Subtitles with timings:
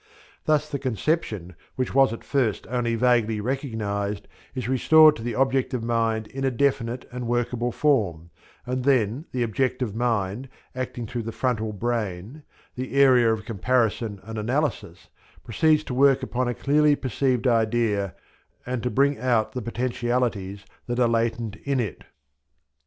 [0.45, 5.83] Thus the conception which was at first only vaguely recognized is restored to the objective
[5.83, 8.31] mind in a definite and workable form,
[8.65, 12.41] and then the objective mind, acting through the frontal brain
[12.73, 15.09] the area of comparison and analysis
[15.43, 18.15] proceeds to work upon a clearly perceived idea
[18.65, 22.05] and to bring out the potentialities that are latent in it.